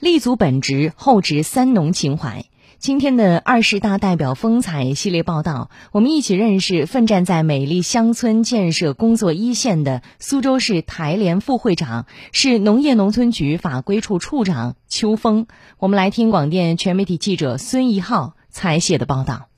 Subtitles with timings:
[0.00, 2.44] 立足本职，厚植三农情怀。
[2.78, 15.48] 今天的二十大代表风采系列报道，我们一起认识奋战在美丽乡村建设工作一线的苏州市台联副会长、市农业农村局法规处处长邱峰。
[15.78, 19.48] 我们来听广电全媒体记者孙一浩采写的报道。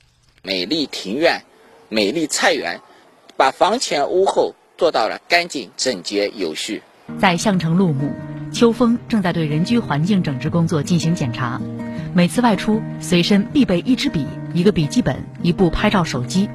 [0.42, 1.42] 美丽庭院，
[1.90, 2.80] 美丽菜园，
[3.36, 6.82] 把房前屋后做到了干净、整洁、有序。
[7.18, 8.10] 在项城路木。
[8.52, 11.60] 秋风正在对人居环境整治工作进行检查，
[12.12, 16.48] 每次外出随身必备一支笔、一个笔记本、一部拍照手机，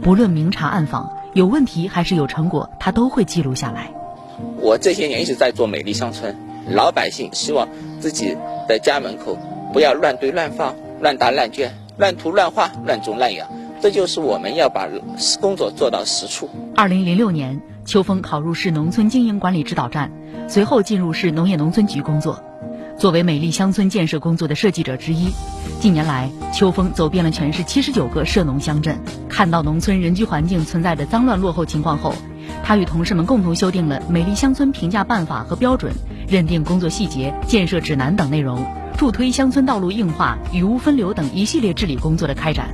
[0.00, 3.92] 不论明察暗访，有问题还是有成果，他都会记录下来。
[4.58, 6.34] 我这些年一直在做美丽乡村，
[6.70, 7.68] 老百姓希望
[8.00, 8.36] 自己
[8.68, 9.36] 的家门口
[9.72, 13.48] 不要乱堆乱放、乱搭乱卷、乱涂乱画、乱种乱养，
[13.80, 14.88] 这就是我们要把
[15.40, 16.48] 工作做到实处。
[16.76, 17.60] 二零零六年。
[17.92, 20.10] 秋风考入市农村经营管理指导站，
[20.48, 22.42] 随后进入市农业农村局工作。
[22.98, 25.28] 作为美丽乡村建设工作的设计者之一，
[25.78, 32.14] 近年来，秋风走遍了全市七十九个涉农乡镇，看到农村人居环境存在的脏乱落后情况后，
[32.64, 35.92] 他与同事们共同修订了《美丽乡村评价办法和标准》，
[36.32, 38.64] 认定工作细节、建设指南等内容，
[38.96, 42.70] 助推乡村道路硬化、雨污分流等一系列治理工作的开展。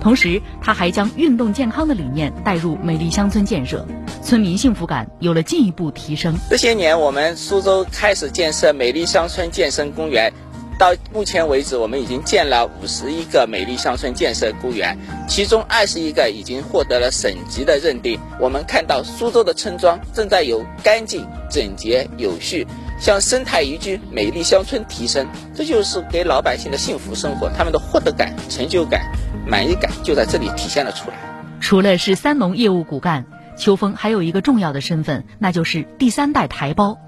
[0.00, 3.84] 同时，他还将运动健康的理念带入美丽乡村建设。
[4.30, 6.38] 村民幸福感有了进一步提升。
[6.48, 10.32] 这些年，我们苏州开始建设美丽乡村健身公园，
[10.78, 14.96] 到目前为止，我们已经建了五十一个美丽乡村建设公园，
[15.28, 18.20] 其中二十一个已经获得了省级的认定。
[18.38, 22.64] 我们看到苏州的村庄正在由干净、整洁、有序，
[23.00, 25.26] 向生态宜居、美丽乡村提升。
[25.56, 29.10] 这就是给老百姓的幸福生活，他们的获得感、成就感、
[29.44, 31.16] 满意感就在这里体现了出来。
[31.58, 33.26] 除了是三农业务骨干。
[33.60, 36.98] 秋风还有一个重要的身份，那就是第三代台胞。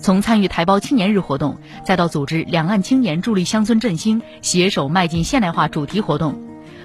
[0.00, 6.34] 从参与台胞青年日活动，再到组织两岸青年助力乡村振兴、携手迈进现代化主题活动，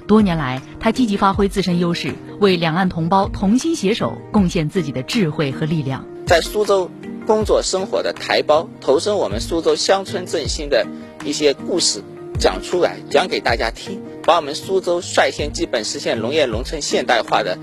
[0.07, 6.05] 多年来，他积极发挥自身优势，为两岸同胞同心携手贡献自己的智慧和力量。
[6.27, 6.89] 在苏州
[7.25, 10.85] 工作生活的台胞，投身我们苏州乡村振兴的
[11.25, 12.03] 一些故事，
[12.39, 17.57] 讲出来，讲给大家听，把我们苏州率先基本实现农业农村现代化的。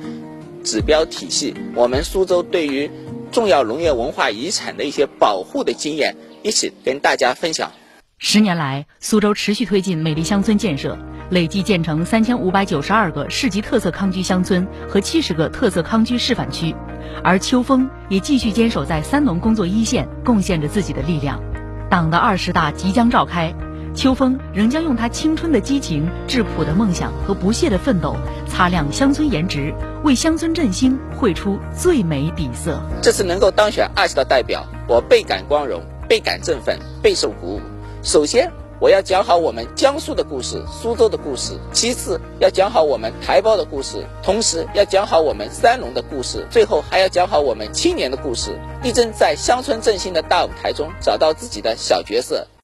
[0.66, 2.90] 指标体系，我们苏州对于
[3.30, 7.70] 重要农业文化遗产的一些保护的经验，一起跟大家分享。
[8.18, 10.98] 十年来，苏州持续推进美丽乡村建设，
[11.30, 16.74] 累计建成三千五百九十二个市级特色康居乡村和七十个特色康居示范区，
[17.22, 21.40] 而秋风也继续坚守在三农工作一线，贡献着自己的力量。
[21.88, 23.54] 党的二十大即将召开。
[23.96, 28.14] 秋风仍将用他青春的激情、质朴的梦想和不懈的奋斗，
[28.46, 29.74] 擦亮乡村颜值，
[30.04, 32.78] 为乡村振兴绘出最美底色。
[33.00, 37.60] 这次能够当选二十大代表，我倍感光荣，倍感振奋，备受鼓舞。
[38.02, 52.46] 首先，我要讲好我们江苏的故事、苏州的故事；其次，要讲好我们台胞的故事，同时要讲好我们三农的故事；最后，还要讲好我们青年的故事，力争在乡村振兴的大舞台中找到自己的小角色。